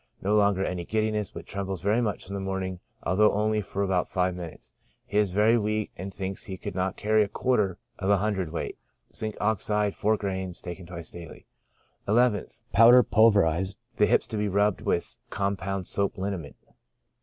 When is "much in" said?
2.01-2.33